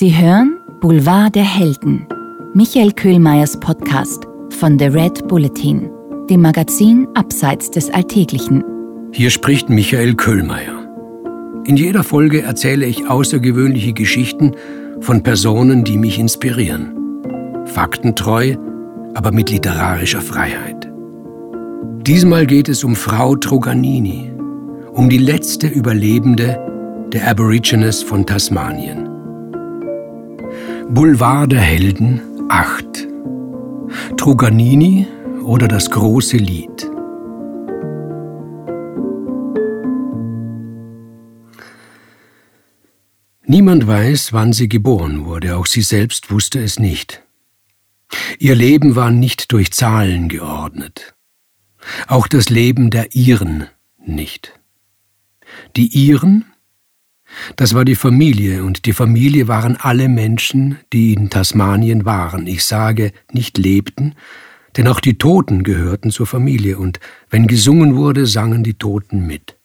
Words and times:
Sie 0.00 0.16
hören 0.16 0.56
Boulevard 0.80 1.34
der 1.34 1.44
Helden, 1.44 2.06
Michael 2.54 2.90
Köhlmeiers 2.92 3.60
Podcast 3.60 4.26
von 4.48 4.78
The 4.78 4.86
Red 4.86 5.28
Bulletin, 5.28 5.90
dem 6.30 6.40
Magazin 6.40 7.06
Abseits 7.12 7.70
des 7.70 7.90
Alltäglichen. 7.90 8.64
Hier 9.12 9.28
spricht 9.28 9.68
Michael 9.68 10.14
Köhlmeier. 10.14 10.88
In 11.66 11.76
jeder 11.76 12.02
Folge 12.02 12.40
erzähle 12.40 12.86
ich 12.86 13.10
außergewöhnliche 13.10 13.92
Geschichten 13.92 14.52
von 15.02 15.22
Personen, 15.22 15.84
die 15.84 15.98
mich 15.98 16.18
inspirieren. 16.18 17.66
Faktentreu, 17.66 18.56
aber 19.12 19.32
mit 19.32 19.50
literarischer 19.50 20.22
Freiheit. 20.22 20.90
Diesmal 22.06 22.46
geht 22.46 22.70
es 22.70 22.84
um 22.84 22.96
Frau 22.96 23.36
Truganini, 23.36 24.32
um 24.92 25.10
die 25.10 25.18
letzte 25.18 25.66
Überlebende 25.66 26.58
der 27.12 27.28
Aborigines 27.28 28.02
von 28.02 28.24
Tasmanien. 28.24 29.09
Boulevard 30.92 31.52
der 31.52 31.60
Helden 31.60 32.20
8 32.50 33.06
Truganini 34.16 35.06
oder 35.44 35.68
das 35.68 35.88
große 35.88 36.36
Lied 36.36 36.90
Niemand 43.46 43.86
weiß, 43.86 44.32
wann 44.32 44.52
sie 44.52 44.68
geboren 44.68 45.26
wurde, 45.26 45.56
auch 45.56 45.66
sie 45.66 45.82
selbst 45.82 46.32
wusste 46.32 46.60
es 46.60 46.80
nicht. 46.80 47.22
Ihr 48.40 48.56
Leben 48.56 48.96
war 48.96 49.12
nicht 49.12 49.52
durch 49.52 49.70
Zahlen 49.72 50.28
geordnet. 50.28 51.14
Auch 52.08 52.26
das 52.26 52.50
Leben 52.50 52.90
der 52.90 53.14
Iren 53.14 53.68
nicht. 53.96 54.58
Die 55.76 55.86
Iren 56.08 56.46
das 57.56 57.74
war 57.74 57.84
die 57.84 57.94
Familie, 57.94 58.64
und 58.64 58.86
die 58.86 58.92
Familie 58.92 59.48
waren 59.48 59.76
alle 59.76 60.08
Menschen, 60.08 60.78
die 60.92 61.14
in 61.14 61.30
Tasmanien 61.30 62.04
waren. 62.04 62.46
Ich 62.46 62.64
sage, 62.64 63.12
nicht 63.32 63.58
lebten, 63.58 64.14
denn 64.76 64.88
auch 64.88 65.00
die 65.00 65.18
Toten 65.18 65.62
gehörten 65.62 66.10
zur 66.10 66.26
Familie, 66.26 66.78
und 66.78 67.00
wenn 67.28 67.46
gesungen 67.46 67.96
wurde, 67.96 68.26
sangen 68.26 68.62
die 68.62 68.74
Toten 68.74 69.26
mit. 69.26 69.56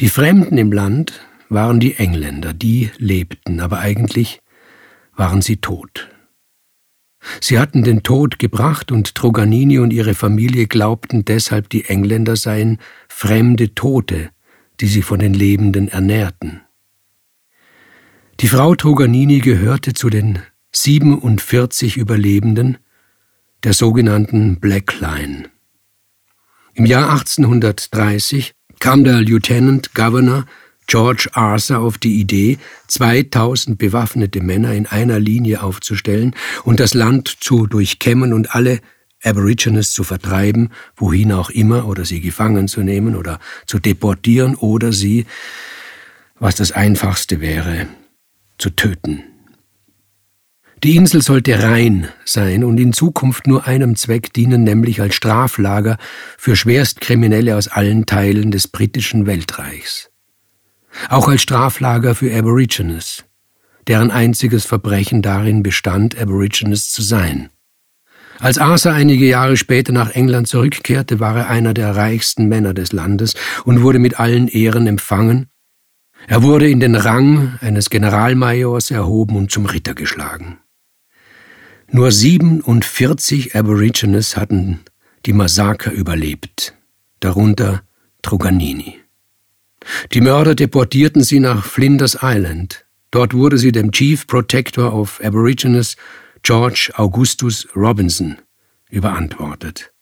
Die 0.00 0.08
Fremden 0.08 0.58
im 0.58 0.72
Land 0.72 1.20
waren 1.48 1.80
die 1.80 1.94
Engländer, 1.94 2.52
die 2.52 2.90
lebten, 2.98 3.60
aber 3.60 3.78
eigentlich 3.78 4.40
waren 5.14 5.42
sie 5.42 5.58
tot. 5.58 6.08
Sie 7.40 7.58
hatten 7.58 7.82
den 7.82 8.02
Tod 8.02 8.38
gebracht, 8.38 8.92
und 8.92 9.14
Troganini 9.14 9.78
und 9.78 9.92
ihre 9.92 10.14
Familie 10.14 10.66
glaubten 10.66 11.24
deshalb, 11.24 11.68
die 11.68 11.84
Engländer 11.84 12.36
seien 12.36 12.78
fremde 13.08 13.74
Tote, 13.74 14.30
die 14.80 14.86
sie 14.86 15.02
von 15.02 15.18
den 15.18 15.34
Lebenden 15.34 15.88
ernährten. 15.88 16.62
Die 18.40 18.48
Frau 18.48 18.74
Truganini 18.74 19.38
gehörte 19.38 19.94
zu 19.94 20.10
den 20.10 20.40
47 20.72 21.96
Überlebenden 21.96 22.78
der 23.64 23.72
sogenannten 23.72 24.60
Black 24.60 25.00
Line. 25.00 25.48
Im 26.74 26.84
Jahr 26.84 27.10
1830 27.10 28.52
kam 28.78 29.04
der 29.04 29.22
Lieutenant 29.22 29.94
Governor 29.94 30.44
George 30.86 31.28
Arthur 31.32 31.78
auf 31.78 31.98
die 31.98 32.20
Idee, 32.20 32.58
2000 32.86 33.78
bewaffnete 33.78 34.40
Männer 34.40 34.72
in 34.72 34.86
einer 34.86 35.18
Linie 35.18 35.62
aufzustellen 35.62 36.34
und 36.62 36.78
das 36.78 36.94
Land 36.94 37.38
zu 37.40 37.66
durchkämmen 37.66 38.32
und 38.32 38.54
alle 38.54 38.80
Aborigines 39.22 39.92
zu 39.92 40.04
vertreiben, 40.04 40.70
wohin 40.96 41.32
auch 41.32 41.50
immer, 41.50 41.86
oder 41.86 42.04
sie 42.04 42.20
gefangen 42.20 42.68
zu 42.68 42.82
nehmen 42.82 43.16
oder 43.16 43.40
zu 43.66 43.78
deportieren 43.78 44.54
oder 44.54 44.92
sie, 44.92 45.26
was 46.38 46.54
das 46.54 46.72
Einfachste 46.72 47.40
wäre, 47.40 47.86
zu 48.58 48.70
töten. 48.70 49.24
Die 50.84 50.94
Insel 50.94 51.22
sollte 51.22 51.62
rein 51.62 52.08
sein 52.26 52.62
und 52.62 52.78
in 52.78 52.92
Zukunft 52.92 53.46
nur 53.46 53.66
einem 53.66 53.96
Zweck 53.96 54.34
dienen, 54.34 54.62
nämlich 54.62 55.00
als 55.00 55.14
Straflager 55.14 55.96
für 56.36 56.54
Schwerstkriminelle 56.54 57.56
aus 57.56 57.68
allen 57.68 58.04
Teilen 58.04 58.50
des 58.50 58.68
britischen 58.68 59.26
Weltreichs. 59.26 60.10
Auch 61.08 61.28
als 61.28 61.42
Straflager 61.42 62.14
für 62.14 62.34
Aborigines, 62.36 63.24
deren 63.86 64.10
einziges 64.10 64.66
Verbrechen 64.66 65.22
darin 65.22 65.62
bestand, 65.62 66.18
Aborigines 66.18 66.90
zu 66.90 67.02
sein. 67.02 67.48
Als 68.38 68.58
Arthur 68.58 68.92
einige 68.92 69.26
Jahre 69.26 69.56
später 69.56 69.92
nach 69.92 70.10
England 70.10 70.48
zurückkehrte, 70.48 71.20
war 71.20 71.36
er 71.36 71.48
einer 71.48 71.74
der 71.74 71.96
reichsten 71.96 72.48
Männer 72.48 72.74
des 72.74 72.92
Landes 72.92 73.34
und 73.64 73.82
wurde 73.82 73.98
mit 73.98 74.20
allen 74.20 74.48
Ehren 74.48 74.86
empfangen. 74.86 75.46
Er 76.26 76.42
wurde 76.42 76.68
in 76.68 76.80
den 76.80 76.94
Rang 76.94 77.58
eines 77.60 77.88
Generalmajors 77.88 78.90
erhoben 78.90 79.36
und 79.36 79.50
zum 79.50 79.66
Ritter 79.66 79.94
geschlagen. 79.94 80.58
Nur 81.90 82.10
47 82.10 83.54
Aborigines 83.54 84.36
hatten 84.36 84.80
die 85.24 85.32
Massaker 85.32 85.92
überlebt, 85.92 86.74
darunter 87.20 87.82
Truganini. 88.22 89.00
Die 90.12 90.20
Mörder 90.20 90.54
deportierten 90.54 91.22
sie 91.22 91.38
nach 91.38 91.64
Flinders 91.64 92.18
Island. 92.20 92.86
Dort 93.12 93.34
wurde 93.34 93.56
sie 93.56 93.70
dem 93.70 93.92
Chief 93.92 94.26
Protector 94.26 94.92
of 94.92 95.20
Aborigines 95.22 95.96
George 96.46 96.92
Augustus 96.94 97.66
Robinson 97.74 98.36
überantwortet. 98.88 99.92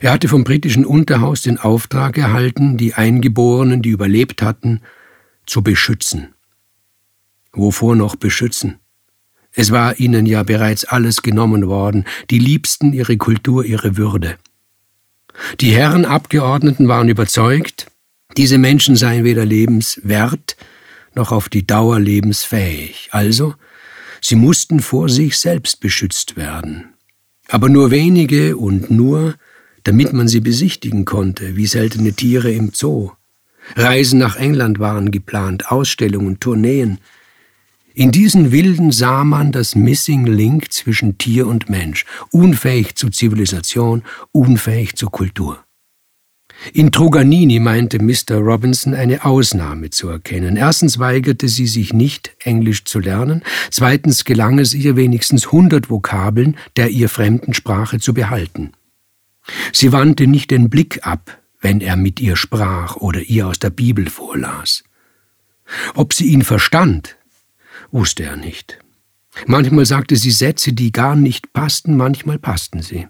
Er 0.00 0.12
hatte 0.12 0.28
vom 0.28 0.44
britischen 0.44 0.86
Unterhaus 0.86 1.42
den 1.42 1.58
Auftrag 1.58 2.16
erhalten, 2.16 2.78
die 2.78 2.94
Eingeborenen, 2.94 3.82
die 3.82 3.90
überlebt 3.90 4.40
hatten, 4.40 4.80
zu 5.44 5.62
beschützen. 5.62 6.34
Wovor 7.52 7.96
noch 7.96 8.16
beschützen? 8.16 8.78
Es 9.52 9.72
war 9.72 10.00
ihnen 10.00 10.24
ja 10.24 10.42
bereits 10.42 10.86
alles 10.86 11.20
genommen 11.20 11.66
worden, 11.66 12.06
die 12.30 12.38
Liebsten, 12.38 12.94
ihre 12.94 13.18
Kultur, 13.18 13.62
ihre 13.62 13.98
Würde. 13.98 14.38
Die 15.60 15.72
Herren 15.72 16.06
Abgeordneten 16.06 16.88
waren 16.88 17.10
überzeugt, 17.10 17.88
diese 18.38 18.56
Menschen 18.56 18.96
seien 18.96 19.24
weder 19.24 19.44
lebenswert 19.44 20.56
noch 21.14 21.30
auf 21.30 21.50
die 21.50 21.66
Dauer 21.66 22.00
lebensfähig. 22.00 23.10
Also 23.12 23.54
Sie 24.28 24.34
mussten 24.34 24.80
vor 24.80 25.08
sich 25.08 25.38
selbst 25.38 25.78
beschützt 25.78 26.36
werden. 26.36 26.94
Aber 27.46 27.68
nur 27.68 27.92
wenige 27.92 28.56
und 28.56 28.90
nur, 28.90 29.36
damit 29.84 30.12
man 30.12 30.26
sie 30.26 30.40
besichtigen 30.40 31.04
konnte, 31.04 31.54
wie 31.54 31.66
seltene 31.68 32.12
Tiere 32.12 32.50
im 32.50 32.72
Zoo. 32.74 33.12
Reisen 33.76 34.18
nach 34.18 34.34
England 34.34 34.80
waren 34.80 35.12
geplant, 35.12 35.70
Ausstellungen, 35.70 36.40
Tourneen. 36.40 36.98
In 37.94 38.10
diesen 38.10 38.50
Wilden 38.50 38.90
sah 38.90 39.22
man 39.22 39.52
das 39.52 39.76
Missing 39.76 40.26
Link 40.26 40.72
zwischen 40.72 41.18
Tier 41.18 41.46
und 41.46 41.70
Mensch, 41.70 42.04
unfähig 42.32 42.96
zu 42.96 43.10
Zivilisation, 43.10 44.02
unfähig 44.32 44.96
zur 44.96 45.12
Kultur. 45.12 45.65
In 46.72 46.90
Truganini 46.90 47.60
meinte 47.60 48.02
Mr. 48.02 48.38
Robinson 48.38 48.94
eine 48.94 49.24
Ausnahme 49.24 49.90
zu 49.90 50.08
erkennen. 50.08 50.56
Erstens 50.56 50.98
weigerte 50.98 51.48
sie 51.48 51.66
sich 51.66 51.92
nicht, 51.92 52.34
Englisch 52.40 52.84
zu 52.84 52.98
lernen. 52.98 53.42
Zweitens 53.70 54.24
gelang 54.24 54.58
es 54.58 54.74
ihr, 54.74 54.96
wenigstens 54.96 55.52
hundert 55.52 55.90
Vokabeln 55.90 56.56
der 56.76 56.90
ihr 56.90 57.08
fremden 57.08 57.54
Sprache 57.54 58.00
zu 58.00 58.14
behalten. 58.14 58.72
Sie 59.72 59.92
wandte 59.92 60.26
nicht 60.26 60.50
den 60.50 60.70
Blick 60.70 61.06
ab, 61.06 61.40
wenn 61.60 61.80
er 61.80 61.96
mit 61.96 62.20
ihr 62.20 62.36
sprach 62.36 62.96
oder 62.96 63.20
ihr 63.20 63.46
aus 63.46 63.58
der 63.58 63.70
Bibel 63.70 64.08
vorlas. 64.08 64.82
Ob 65.94 66.12
sie 66.12 66.26
ihn 66.26 66.42
verstand, 66.42 67.16
wusste 67.90 68.24
er 68.24 68.36
nicht. 68.36 68.78
Manchmal 69.46 69.84
sagte 69.84 70.16
sie 70.16 70.30
Sätze, 70.30 70.72
die 70.72 70.92
gar 70.92 71.14
nicht 71.14 71.52
passten, 71.52 71.96
manchmal 71.96 72.38
passten 72.38 72.82
sie. 72.82 73.06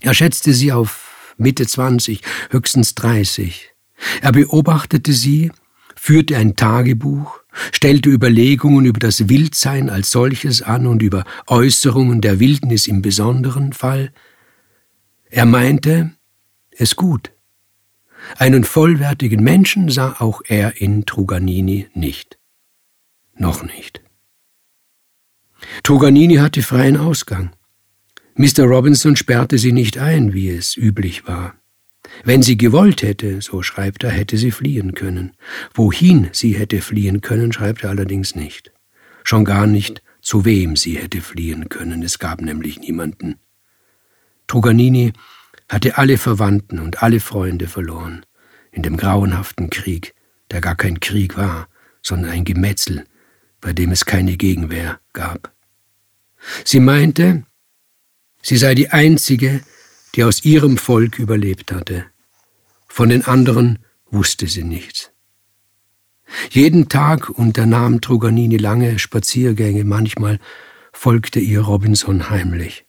Er 0.00 0.14
schätzte 0.14 0.54
sie 0.54 0.72
auf 0.72 1.09
Mitte 1.40 1.66
20, 1.66 2.20
höchstens 2.50 2.94
30. 2.94 3.70
Er 4.20 4.32
beobachtete 4.32 5.12
sie, 5.12 5.50
führte 5.96 6.36
ein 6.36 6.54
Tagebuch, 6.54 7.40
stellte 7.72 8.10
Überlegungen 8.10 8.84
über 8.84 9.00
das 9.00 9.28
Wildsein 9.28 9.88
als 9.88 10.10
solches 10.10 10.60
an 10.62 10.86
und 10.86 11.02
über 11.02 11.24
Äußerungen 11.46 12.20
der 12.20 12.40
Wildnis 12.40 12.86
im 12.86 13.00
besonderen 13.00 13.72
Fall. 13.72 14.12
Er 15.30 15.46
meinte 15.46 16.12
es 16.70 16.94
gut. 16.96 17.32
Einen 18.36 18.64
vollwertigen 18.64 19.42
Menschen 19.42 19.90
sah 19.90 20.16
auch 20.18 20.42
er 20.46 20.80
in 20.80 21.06
Truganini 21.06 21.88
nicht. 21.94 22.38
Noch 23.34 23.62
nicht. 23.62 24.02
Truganini 25.82 26.36
hatte 26.36 26.62
freien 26.62 26.98
Ausgang. 26.98 27.52
Mr. 28.40 28.64
Robinson 28.64 29.16
sperrte 29.16 29.58
sie 29.58 29.72
nicht 29.72 29.98
ein, 29.98 30.32
wie 30.32 30.48
es 30.48 30.74
üblich 30.74 31.26
war. 31.26 31.56
Wenn 32.24 32.40
sie 32.40 32.56
gewollt 32.56 33.02
hätte, 33.02 33.42
so 33.42 33.62
schreibt 33.62 34.02
er, 34.02 34.10
hätte 34.10 34.38
sie 34.38 34.50
fliehen 34.50 34.94
können. 34.94 35.32
Wohin 35.74 36.30
sie 36.32 36.54
hätte 36.54 36.80
fliehen 36.80 37.20
können, 37.20 37.52
schreibt 37.52 37.84
er 37.84 37.90
allerdings 37.90 38.34
nicht. 38.34 38.72
Schon 39.24 39.44
gar 39.44 39.66
nicht, 39.66 40.02
zu 40.22 40.46
wem 40.46 40.74
sie 40.76 40.96
hätte 40.96 41.20
fliehen 41.20 41.68
können, 41.68 42.02
es 42.02 42.18
gab 42.18 42.40
nämlich 42.40 42.80
niemanden. 42.80 43.34
Truganini 44.46 45.12
hatte 45.68 45.98
alle 45.98 46.16
Verwandten 46.16 46.78
und 46.78 47.02
alle 47.02 47.20
Freunde 47.20 47.68
verloren, 47.68 48.24
in 48.72 48.82
dem 48.82 48.96
grauenhaften 48.96 49.68
Krieg, 49.68 50.14
der 50.50 50.62
gar 50.62 50.76
kein 50.76 51.00
Krieg 51.00 51.36
war, 51.36 51.68
sondern 52.00 52.30
ein 52.30 52.46
Gemetzel 52.46 53.04
bei 53.60 53.72
dem 53.72 53.90
es 53.90 54.04
keine 54.06 54.36
Gegenwehr 54.36 55.00
gab. 55.12 55.52
Sie 56.64 56.80
meinte, 56.80 57.44
sie 58.42 58.56
sei 58.56 58.74
die 58.74 58.90
einzige, 58.90 59.60
die 60.14 60.24
aus 60.24 60.44
ihrem 60.44 60.76
Volk 60.76 61.18
überlebt 61.18 61.72
hatte. 61.72 62.06
Von 62.88 63.08
den 63.08 63.24
anderen 63.24 63.78
wusste 64.10 64.46
sie 64.46 64.64
nichts. 64.64 65.10
Jeden 66.50 66.88
Tag 66.88 67.28
unternahm 67.28 68.00
Truganini 68.00 68.56
lange 68.56 68.98
Spaziergänge, 68.98 69.84
manchmal 69.84 70.38
folgte 70.92 71.40
ihr 71.40 71.60
Robinson 71.60 72.30
heimlich. 72.30 72.84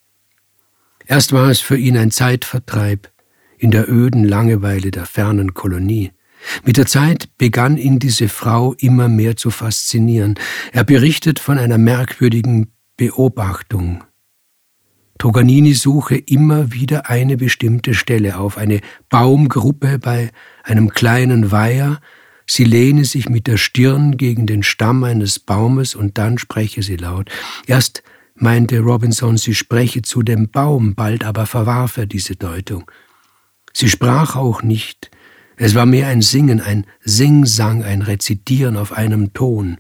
Erst 1.06 1.34
war 1.34 1.50
es 1.50 1.60
für 1.60 1.78
ihn 1.78 1.98
ein 1.98 2.12
Zeitvertreib 2.12 3.12
in 3.58 3.72
der 3.72 3.90
öden 3.90 4.24
Langeweile 4.24 4.92
der 4.92 5.06
fernen 5.06 5.54
Kolonie. 5.54 6.12
Mit 6.64 6.78
der 6.78 6.88
Zeit 6.88 7.30
begann 7.38 7.78
ihn 7.78 8.00
diese 8.00 8.28
Frau 8.28 8.74
immer 8.74 9.08
mehr 9.08 9.36
zu 9.36 9.52
faszinieren. 9.52 10.36
Er 10.72 10.84
berichtet 10.84 11.40
von 11.40 11.60
einer 11.60 11.78
merkwürdigen 11.78 12.74
Beobachtung. 12.98 14.04
Toganini 15.22 15.76
suche 15.76 16.16
immer 16.16 16.74
wieder 16.74 17.12
eine 17.12 17.38
bestimmte 17.38 17.94
Stelle 17.94 18.40
auf, 18.40 18.58
eine 18.58 18.82
Baumgruppe 19.10 20.00
bei 20.00 20.32
einem 20.64 20.90
kleinen 20.90 21.52
Weiher, 21.52 22.02
sie 22.48 22.64
lehne 22.64 23.06
sich 23.06 23.30
mit 23.30 23.46
der 23.46 23.58
Stirn 23.58 24.18
gegen 24.18 24.48
den 24.48 24.64
Stamm 24.64 25.04
eines 25.04 25.38
Baumes 25.38 25.94
und 25.94 26.18
dann 26.18 26.40
spreche 26.40 26.82
sie 26.82 26.96
laut. 26.96 27.30
Erst 27.68 28.02
meinte 28.34 28.80
Robinson, 28.80 29.38
sie 29.38 29.54
spreche 29.54 30.02
zu 30.02 30.24
dem 30.24 30.50
Baum, 30.50 30.96
bald 30.96 31.24
aber 31.24 31.46
verwarf 31.46 31.98
er 31.98 32.08
diese 32.08 32.36
Deutung. 32.36 32.90
Sie 33.74 33.90
sprach 33.90 34.36
auch 34.36 34.64
nicht, 34.64 35.12
es 35.56 35.76
war 35.76 35.86
mehr 35.86 36.08
ein 36.08 36.24
Singen, 36.24 36.62
ein 36.62 36.88
Singsang, 37.00 37.84
ein 37.84 38.02
Rezitieren 38.02 38.76
auf 38.76 38.92
einem 38.92 39.34
Ton. 39.34 39.78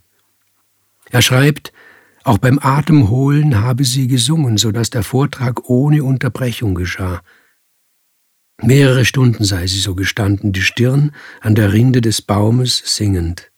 Er 1.09 1.23
schreibt, 1.23 1.73
auch 2.23 2.37
beim 2.37 2.59
Atemholen 2.59 3.61
habe 3.61 3.83
sie 3.83 4.07
gesungen, 4.07 4.57
so 4.57 4.71
dass 4.71 4.89
der 4.89 5.03
Vortrag 5.03 5.69
ohne 5.69 6.03
Unterbrechung 6.03 6.75
geschah. 6.75 7.21
Mehrere 8.61 9.05
Stunden 9.05 9.43
sei 9.43 9.65
sie 9.65 9.79
so 9.79 9.95
gestanden, 9.95 10.53
die 10.53 10.61
Stirn 10.61 11.13
an 11.39 11.55
der 11.55 11.73
Rinde 11.73 12.01
des 12.01 12.21
Baumes 12.21 12.81
singend. 12.85 13.51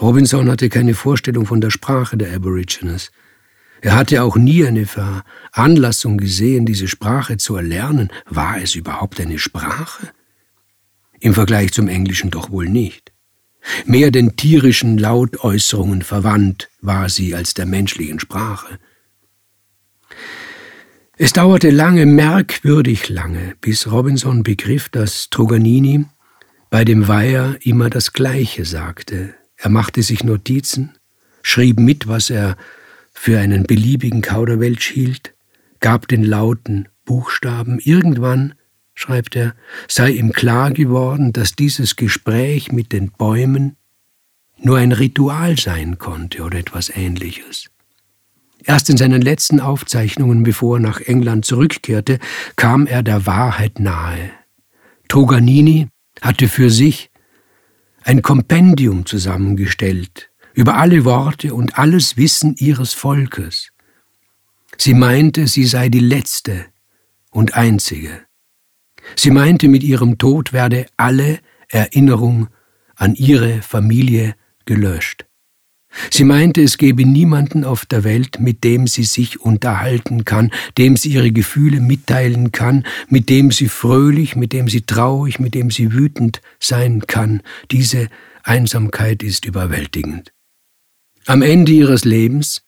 Robinson 0.00 0.48
hatte 0.48 0.68
keine 0.68 0.94
Vorstellung 0.94 1.46
von 1.46 1.60
der 1.60 1.70
Sprache 1.70 2.16
der 2.16 2.32
Aborigines. 2.32 3.10
Er 3.80 3.96
hatte 3.96 4.22
auch 4.22 4.36
nie 4.36 4.64
eine 4.64 4.86
Veranlassung 4.86 6.18
gesehen, 6.18 6.64
diese 6.64 6.86
Sprache 6.86 7.36
zu 7.36 7.56
erlernen. 7.56 8.10
War 8.26 8.58
es 8.58 8.76
überhaupt 8.76 9.20
eine 9.20 9.40
Sprache? 9.40 10.08
Im 11.18 11.34
Vergleich 11.34 11.72
zum 11.72 11.88
Englischen 11.88 12.30
doch 12.30 12.50
wohl 12.50 12.68
nicht. 12.68 13.11
Mehr 13.86 14.10
den 14.10 14.36
tierischen 14.36 14.98
Lautäußerungen 14.98 16.02
verwandt 16.02 16.68
war 16.80 17.08
sie 17.08 17.34
als 17.34 17.54
der 17.54 17.66
menschlichen 17.66 18.20
Sprache. 18.20 18.78
Es 21.16 21.32
dauerte 21.32 21.70
lange, 21.70 22.06
merkwürdig 22.06 23.08
lange, 23.08 23.54
bis 23.60 23.90
Robinson 23.90 24.42
begriff, 24.42 24.88
dass 24.88 25.30
Truganini 25.30 26.06
bei 26.70 26.84
dem 26.84 27.06
Weiher 27.06 27.56
immer 27.60 27.90
das 27.90 28.12
Gleiche 28.12 28.64
sagte. 28.64 29.34
Er 29.56 29.70
machte 29.70 30.02
sich 30.02 30.24
Notizen, 30.24 30.98
schrieb 31.42 31.78
mit, 31.78 32.08
was 32.08 32.30
er 32.30 32.56
für 33.12 33.38
einen 33.38 33.64
beliebigen 33.64 34.22
Kauderwelsch 34.22 34.88
hielt, 34.88 35.34
gab 35.80 36.08
den 36.08 36.24
Lauten 36.24 36.88
Buchstaben. 37.04 37.78
Irgendwann 37.78 38.54
schreibt 38.94 39.36
er, 39.36 39.54
sei 39.88 40.10
ihm 40.10 40.32
klar 40.32 40.70
geworden, 40.70 41.32
dass 41.32 41.54
dieses 41.54 41.96
Gespräch 41.96 42.72
mit 42.72 42.92
den 42.92 43.10
Bäumen 43.10 43.76
nur 44.58 44.78
ein 44.78 44.92
Ritual 44.92 45.58
sein 45.58 45.98
konnte 45.98 46.42
oder 46.42 46.58
etwas 46.58 46.90
ähnliches. 46.90 47.66
Erst 48.64 48.90
in 48.90 48.96
seinen 48.96 49.22
letzten 49.22 49.60
Aufzeichnungen, 49.60 50.44
bevor 50.44 50.76
er 50.76 50.80
nach 50.80 51.00
England 51.00 51.44
zurückkehrte, 51.44 52.18
kam 52.54 52.86
er 52.86 53.02
der 53.02 53.26
Wahrheit 53.26 53.80
nahe. 53.80 54.30
Truganini 55.08 55.88
hatte 56.20 56.48
für 56.48 56.70
sich 56.70 57.10
ein 58.04 58.22
Kompendium 58.22 59.04
zusammengestellt 59.06 60.30
über 60.54 60.76
alle 60.76 61.04
Worte 61.04 61.54
und 61.54 61.78
alles 61.78 62.16
Wissen 62.16 62.54
ihres 62.56 62.92
Volkes. 62.92 63.70
Sie 64.76 64.94
meinte, 64.94 65.48
sie 65.48 65.64
sei 65.64 65.88
die 65.88 66.00
letzte 66.00 66.66
und 67.30 67.54
einzige. 67.54 68.26
Sie 69.16 69.30
meinte, 69.30 69.68
mit 69.68 69.82
ihrem 69.82 70.18
Tod 70.18 70.52
werde 70.52 70.86
alle 70.96 71.38
Erinnerung 71.68 72.48
an 72.96 73.14
ihre 73.14 73.62
Familie 73.62 74.34
gelöscht. 74.64 75.26
Sie 76.10 76.24
meinte, 76.24 76.62
es 76.62 76.78
gebe 76.78 77.04
niemanden 77.04 77.64
auf 77.64 77.84
der 77.84 78.04
Welt, 78.04 78.40
mit 78.40 78.64
dem 78.64 78.86
sie 78.86 79.04
sich 79.04 79.40
unterhalten 79.40 80.24
kann, 80.24 80.50
dem 80.78 80.96
sie 80.96 81.10
ihre 81.10 81.32
Gefühle 81.32 81.80
mitteilen 81.80 82.50
kann, 82.50 82.86
mit 83.08 83.28
dem 83.28 83.50
sie 83.50 83.68
fröhlich, 83.68 84.34
mit 84.34 84.54
dem 84.54 84.68
sie 84.68 84.80
traurig, 84.82 85.38
mit 85.38 85.54
dem 85.54 85.70
sie 85.70 85.92
wütend 85.92 86.40
sein 86.58 87.02
kann. 87.06 87.42
Diese 87.70 88.08
Einsamkeit 88.42 89.22
ist 89.22 89.44
überwältigend. 89.44 90.32
Am 91.26 91.42
Ende 91.42 91.72
ihres 91.72 92.04
Lebens, 92.04 92.62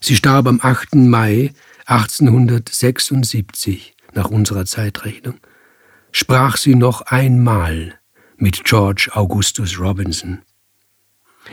sie 0.00 0.16
starb 0.16 0.48
am 0.48 0.58
8. 0.60 0.96
Mai 0.96 1.52
1876 1.86 3.94
nach 4.14 4.30
unserer 4.30 4.66
Zeitrechnung, 4.66 5.38
sprach 6.18 6.56
sie 6.56 6.74
noch 6.74 7.02
einmal 7.02 7.94
mit 8.36 8.64
George 8.64 9.08
Augustus 9.12 9.78
Robinson. 9.78 10.42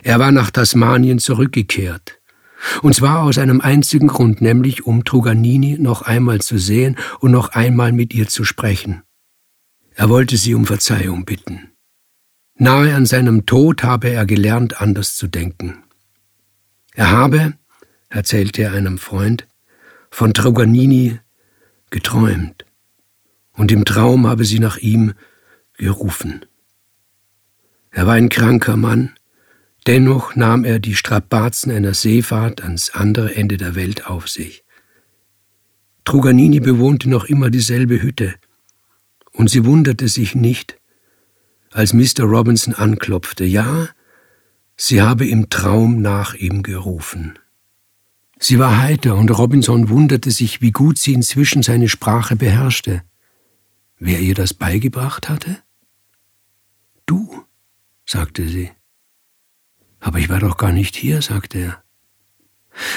Er 0.01 0.17
war 0.17 0.31
nach 0.31 0.49
Tasmanien 0.49 1.19
zurückgekehrt. 1.19 2.19
Und 2.81 2.95
zwar 2.95 3.21
aus 3.21 3.37
einem 3.37 3.61
einzigen 3.61 4.07
Grund, 4.07 4.41
nämlich 4.41 4.87
um 4.87 5.03
Truganini 5.03 5.77
noch 5.77 6.01
einmal 6.01 6.41
zu 6.41 6.57
sehen 6.57 6.97
und 7.19 7.31
noch 7.31 7.49
einmal 7.49 7.91
mit 7.91 8.15
ihr 8.15 8.27
zu 8.27 8.43
sprechen. 8.43 9.03
Er 9.93 10.09
wollte 10.09 10.35
sie 10.35 10.55
um 10.55 10.65
Verzeihung 10.65 11.25
bitten. 11.25 11.71
Nahe 12.55 12.95
an 12.95 13.05
seinem 13.05 13.45
Tod 13.45 13.83
habe 13.83 14.09
er 14.09 14.25
gelernt, 14.25 14.81
anders 14.81 15.15
zu 15.15 15.27
denken. 15.27 15.83
Er 16.95 17.11
habe, 17.11 17.53
erzählte 18.09 18.63
er 18.63 18.73
einem 18.73 18.97
Freund, 18.97 19.45
von 20.09 20.33
Truganini 20.33 21.19
geträumt 21.91 22.64
und 23.55 23.71
im 23.71 23.85
Traum 23.85 24.27
habe 24.27 24.45
sie 24.45 24.59
nach 24.59 24.77
ihm 24.77 25.13
gerufen. 25.73 26.45
Er 27.91 28.07
war 28.07 28.13
ein 28.15 28.29
kranker 28.29 28.77
Mann, 28.77 29.13
dennoch 29.87 30.35
nahm 30.35 30.65
er 30.65 30.79
die 30.79 30.95
Strapazen 30.95 31.71
einer 31.71 31.93
Seefahrt 31.93 32.61
ans 32.61 32.89
andere 32.89 33.35
Ende 33.35 33.57
der 33.57 33.75
Welt 33.75 34.07
auf 34.07 34.29
sich. 34.29 34.63
Truganini 36.03 36.59
bewohnte 36.59 37.09
noch 37.09 37.25
immer 37.25 37.49
dieselbe 37.49 38.01
Hütte, 38.01 38.35
und 39.31 39.49
sie 39.49 39.65
wunderte 39.65 40.07
sich 40.07 40.35
nicht, 40.35 40.77
als 41.71 41.93
Mr. 41.93 42.23
Robinson 42.23 42.73
anklopfte. 42.73 43.43
Ja, 43.43 43.89
sie 44.77 45.01
habe 45.01 45.27
im 45.27 45.49
Traum 45.49 46.01
nach 46.01 46.33
ihm 46.35 46.63
gerufen. 46.63 47.37
Sie 48.39 48.59
war 48.59 48.77
heiter, 48.77 49.15
und 49.15 49.29
Robinson 49.31 49.89
wunderte 49.89 50.31
sich, 50.31 50.61
wie 50.61 50.71
gut 50.71 50.99
sie 50.99 51.13
inzwischen 51.13 51.63
seine 51.63 51.89
Sprache 51.89 52.35
beherrschte 52.35 53.01
wer 53.97 54.19
ihr 54.19 54.35
das 54.35 54.53
beigebracht 54.53 55.29
hatte? 55.29 55.57
Du, 57.05 57.45
sagte 58.05 58.47
sie. 58.47 58.71
Aber 59.99 60.19
ich 60.19 60.29
war 60.29 60.39
doch 60.39 60.57
gar 60.57 60.71
nicht 60.71 60.95
hier, 60.95 61.21
sagte 61.21 61.57
er. 61.57 61.83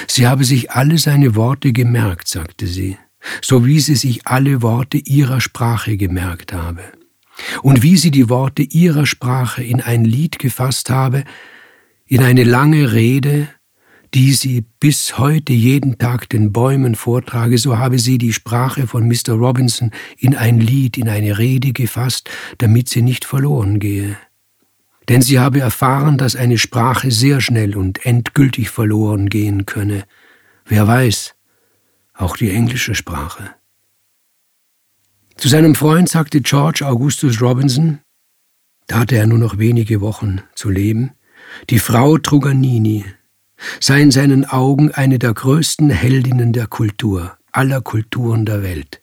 Sie 0.07 0.27
habe 0.27 0.43
sich 0.43 0.71
alle 0.71 0.97
seine 0.97 1.35
Worte 1.35 1.71
gemerkt, 1.71 2.27
sagte 2.27 2.67
sie, 2.67 2.97
so 3.41 3.65
wie 3.65 3.79
sie 3.79 3.95
sich 3.95 4.27
alle 4.27 4.61
Worte 4.61 4.97
ihrer 4.97 5.41
Sprache 5.41 5.97
gemerkt 5.97 6.53
habe. 6.53 6.83
Und 7.61 7.83
wie 7.83 7.95
sie 7.95 8.11
die 8.11 8.29
Worte 8.29 8.63
ihrer 8.63 9.05
Sprache 9.05 9.63
in 9.63 9.81
ein 9.81 10.03
Lied 10.03 10.39
gefasst 10.39 10.89
habe, 10.89 11.23
in 12.05 12.21
eine 12.21 12.43
lange 12.43 12.91
Rede, 12.91 13.47
die 14.13 14.33
sie 14.33 14.65
bis 14.79 15.17
heute 15.17 15.53
jeden 15.53 15.97
Tag 15.97 16.29
den 16.29 16.51
Bäumen 16.51 16.95
vortrage, 16.95 17.57
so 17.57 17.77
habe 17.77 17.99
sie 17.99 18.17
die 18.17 18.33
Sprache 18.33 18.87
von 18.87 19.07
Mr. 19.07 19.33
Robinson 19.33 19.91
in 20.17 20.35
ein 20.35 20.59
Lied, 20.59 20.97
in 20.97 21.09
eine 21.09 21.37
Rede 21.37 21.73
gefasst, 21.73 22.29
damit 22.57 22.89
sie 22.89 23.01
nicht 23.01 23.25
verloren 23.25 23.79
gehe. 23.79 24.17
Denn 25.09 25.21
sie 25.21 25.39
habe 25.39 25.59
erfahren, 25.59 26.17
dass 26.17 26.35
eine 26.35 26.57
Sprache 26.57 27.11
sehr 27.11 27.41
schnell 27.41 27.75
und 27.75 28.05
endgültig 28.05 28.69
verloren 28.69 29.29
gehen 29.29 29.65
könne. 29.65 30.05
Wer 30.65 30.87
weiß, 30.87 31.35
auch 32.13 32.37
die 32.37 32.51
englische 32.51 32.95
Sprache. 32.95 33.55
Zu 35.37 35.47
seinem 35.47 35.73
Freund 35.73 36.09
sagte 36.09 36.41
George 36.41 36.85
Augustus 36.85 37.41
Robinson, 37.41 37.99
da 38.87 38.99
hatte 38.99 39.15
er 39.15 39.25
nur 39.25 39.39
noch 39.39 39.57
wenige 39.57 40.01
Wochen 40.01 40.41
zu 40.53 40.69
leben, 40.69 41.11
die 41.69 41.79
Frau 41.79 42.17
Truganini, 42.17 43.05
sei 43.79 44.01
in 44.01 44.11
seinen 44.11 44.45
Augen 44.45 44.91
eine 44.91 45.19
der 45.19 45.33
größten 45.33 45.89
Heldinnen 45.89 46.53
der 46.53 46.67
Kultur, 46.67 47.37
aller 47.51 47.81
Kulturen 47.81 48.45
der 48.45 48.63
Welt. 48.63 49.01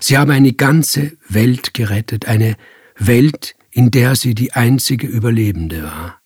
Sie 0.00 0.18
habe 0.18 0.32
eine 0.32 0.52
ganze 0.52 1.12
Welt 1.28 1.74
gerettet, 1.74 2.26
eine 2.26 2.56
Welt, 2.96 3.54
in 3.70 3.90
der 3.90 4.16
sie 4.16 4.34
die 4.34 4.52
einzige 4.52 5.06
Überlebende 5.06 5.84
war. 5.84 6.20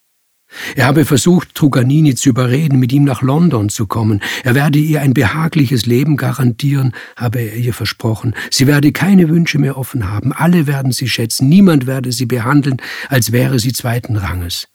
Er 0.77 0.87
habe 0.87 1.05
versucht, 1.05 1.55
Truganini 1.55 2.15
zu 2.15 2.29
überreden, 2.29 2.79
mit 2.79 2.93
ihm 2.93 3.05
nach 3.05 3.23
London 3.23 3.69
zu 3.69 3.87
kommen. 3.87 4.23
Er 4.45 4.55
werde 4.55 4.79
ihr 4.79 5.01
ein 5.01 5.15
behagliches 5.15 5.87
Leben 5.87 6.17
garantieren, 6.17 6.93
habe 7.17 7.41
er 7.41 7.57
ihr 7.57 7.75
versprochen. 7.75 8.35
Sie 8.51 8.67
werde 8.67 8.93
keine 8.93 9.29
Wünsche 9.29 9.59
mehr 9.59 9.77
offen 9.77 10.11
haben. 10.11 10.33
Alle 10.33 10.67
werden 10.67 10.93
sie 10.93 11.09
schätzen. 11.09 11.49
Niemand 11.49 11.87
werde 11.87 12.13
sie 12.13 12.27
behandeln, 12.27 12.77
als 13.09 13.33
wäre 13.33 13.59
sie 13.59 13.73
zweiten 13.73 14.17
Ranges. 14.17 14.69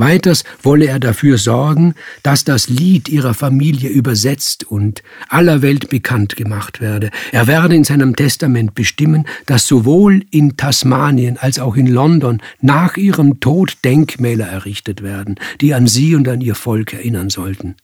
Weiters 0.00 0.44
wolle 0.62 0.86
er 0.86 0.98
dafür 0.98 1.36
sorgen, 1.36 1.94
dass 2.22 2.44
das 2.44 2.68
Lied 2.68 3.10
ihrer 3.10 3.34
Familie 3.34 3.90
übersetzt 3.90 4.64
und 4.64 5.02
aller 5.28 5.60
Welt 5.60 5.90
bekannt 5.90 6.36
gemacht 6.36 6.80
werde. 6.80 7.10
Er 7.32 7.46
werde 7.46 7.76
in 7.76 7.84
seinem 7.84 8.16
Testament 8.16 8.74
bestimmen, 8.74 9.26
dass 9.44 9.66
sowohl 9.66 10.24
in 10.30 10.56
Tasmanien 10.56 11.36
als 11.36 11.58
auch 11.58 11.76
in 11.76 11.86
London 11.86 12.40
nach 12.62 12.96
ihrem 12.96 13.40
Tod 13.40 13.76
Denkmäler 13.84 14.48
errichtet 14.48 15.02
werden, 15.02 15.34
die 15.60 15.74
an 15.74 15.86
sie 15.86 16.14
und 16.14 16.26
an 16.28 16.40
ihr 16.40 16.54
Volk 16.54 16.94
erinnern 16.94 17.28
sollten. 17.28 17.76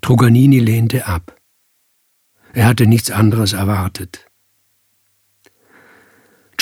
Truganini 0.00 0.58
lehnte 0.58 1.06
ab. 1.06 1.36
Er 2.54 2.66
hatte 2.66 2.86
nichts 2.86 3.12
anderes 3.12 3.52
erwartet. 3.52 4.26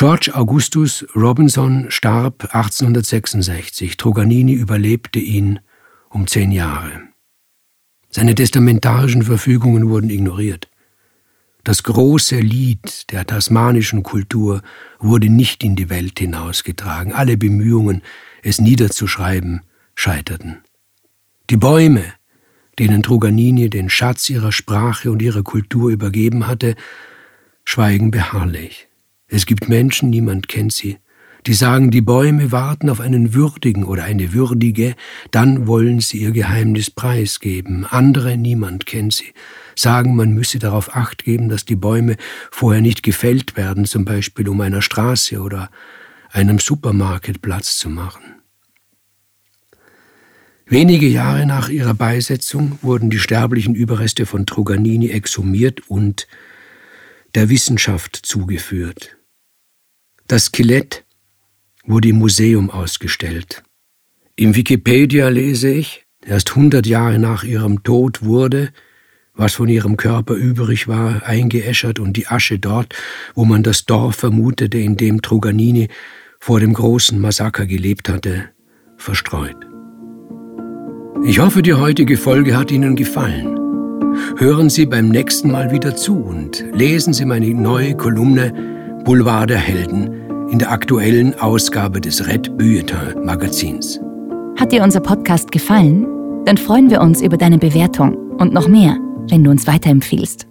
George 0.00 0.30
Augustus 0.34 1.04
Robinson 1.14 1.90
starb 1.90 2.54
1866. 2.54 3.98
Truganini 3.98 4.54
überlebte 4.54 5.18
ihn 5.18 5.60
um 6.08 6.26
zehn 6.26 6.52
Jahre. 6.52 7.02
Seine 8.08 8.34
testamentarischen 8.34 9.24
Verfügungen 9.24 9.90
wurden 9.90 10.08
ignoriert. 10.08 10.70
Das 11.64 11.82
große 11.82 12.40
Lied 12.40 13.12
der 13.12 13.26
tasmanischen 13.26 14.02
Kultur 14.02 14.62
wurde 15.00 15.28
nicht 15.28 15.62
in 15.62 15.76
die 15.76 15.90
Welt 15.90 16.18
hinausgetragen. 16.18 17.12
Alle 17.12 17.36
Bemühungen, 17.36 18.00
es 18.42 18.58
niederzuschreiben, 18.58 19.60
scheiterten. 19.94 20.62
Die 21.50 21.58
Bäume, 21.58 22.04
denen 22.78 23.02
Truganini 23.02 23.68
den 23.68 23.90
Schatz 23.90 24.30
ihrer 24.30 24.52
Sprache 24.52 25.10
und 25.10 25.20
ihrer 25.20 25.42
Kultur 25.42 25.90
übergeben 25.90 26.46
hatte, 26.46 26.74
schweigen 27.66 28.10
beharrlich. 28.10 28.86
Es 29.32 29.46
gibt 29.46 29.68
Menschen, 29.68 30.10
niemand 30.10 30.48
kennt 30.48 30.72
sie, 30.72 30.98
die 31.46 31.54
sagen, 31.54 31.92
die 31.92 32.00
Bäume 32.00 32.50
warten 32.50 32.90
auf 32.90 33.00
einen 33.00 33.32
Würdigen 33.32 33.84
oder 33.84 34.02
eine 34.02 34.32
Würdige, 34.32 34.96
dann 35.30 35.68
wollen 35.68 36.00
sie 36.00 36.18
ihr 36.18 36.32
Geheimnis 36.32 36.90
preisgeben. 36.90 37.86
Andere, 37.86 38.36
niemand 38.36 38.86
kennt 38.86 39.14
sie, 39.14 39.32
sagen, 39.76 40.16
man 40.16 40.34
müsse 40.34 40.58
darauf 40.58 40.96
acht 40.96 41.24
geben, 41.24 41.48
dass 41.48 41.64
die 41.64 41.76
Bäume 41.76 42.16
vorher 42.50 42.82
nicht 42.82 43.04
gefällt 43.04 43.56
werden, 43.56 43.84
zum 43.84 44.04
Beispiel 44.04 44.48
um 44.48 44.60
einer 44.60 44.82
Straße 44.82 45.40
oder 45.40 45.70
einem 46.30 46.58
Supermarket 46.58 47.40
Platz 47.40 47.78
zu 47.78 47.88
machen. 47.88 48.34
Wenige 50.66 51.06
Jahre 51.06 51.46
nach 51.46 51.68
ihrer 51.68 51.94
Beisetzung 51.94 52.78
wurden 52.82 53.10
die 53.10 53.18
sterblichen 53.18 53.74
Überreste 53.76 54.26
von 54.26 54.44
Truganini 54.44 55.10
exhumiert 55.10 55.88
und 55.88 56.26
der 57.34 57.48
Wissenschaft 57.48 58.16
zugeführt. 58.16 59.16
Das 60.30 60.44
Skelett 60.44 61.04
wurde 61.84 62.10
im 62.10 62.20
Museum 62.20 62.70
ausgestellt. 62.70 63.64
Im 64.36 64.54
Wikipedia 64.54 65.28
lese 65.28 65.72
ich, 65.72 66.04
erst 66.24 66.54
hundert 66.54 66.86
Jahre 66.86 67.18
nach 67.18 67.42
ihrem 67.42 67.82
Tod 67.82 68.22
wurde, 68.22 68.68
was 69.34 69.54
von 69.54 69.68
ihrem 69.68 69.96
Körper 69.96 70.34
übrig 70.34 70.86
war, 70.86 71.26
eingeäschert 71.26 71.98
und 71.98 72.16
die 72.16 72.28
Asche 72.28 72.60
dort, 72.60 72.94
wo 73.34 73.44
man 73.44 73.64
das 73.64 73.86
Dorf 73.86 74.14
vermutete, 74.14 74.78
in 74.78 74.96
dem 74.96 75.20
Truganini 75.20 75.88
vor 76.38 76.60
dem 76.60 76.74
großen 76.74 77.18
Massaker 77.18 77.66
gelebt 77.66 78.08
hatte, 78.08 78.50
verstreut. 78.98 79.56
Ich 81.24 81.40
hoffe, 81.40 81.60
die 81.60 81.74
heutige 81.74 82.16
Folge 82.16 82.56
hat 82.56 82.70
Ihnen 82.70 82.94
gefallen. 82.94 83.58
Hören 84.38 84.70
Sie 84.70 84.86
beim 84.86 85.08
nächsten 85.08 85.50
Mal 85.50 85.72
wieder 85.72 85.96
zu 85.96 86.22
und 86.22 86.64
lesen 86.72 87.14
Sie 87.14 87.24
meine 87.24 87.52
neue 87.52 87.96
Kolumne 87.96 88.78
Boulevard 89.04 89.48
der 89.50 89.58
Helden 89.58 90.48
in 90.50 90.58
der 90.58 90.70
aktuellen 90.70 91.38
Ausgabe 91.38 92.00
des 92.00 92.26
Red 92.26 92.56
Bulletin 92.58 93.24
Magazins. 93.24 94.00
Hat 94.58 94.72
dir 94.72 94.82
unser 94.82 95.00
Podcast 95.00 95.52
gefallen? 95.52 96.06
Dann 96.44 96.56
freuen 96.56 96.90
wir 96.90 97.00
uns 97.00 97.22
über 97.22 97.36
deine 97.36 97.58
Bewertung 97.58 98.14
und 98.38 98.52
noch 98.52 98.68
mehr, 98.68 98.96
wenn 99.28 99.44
du 99.44 99.50
uns 99.50 99.66
weiterempfiehlst. 99.66 100.49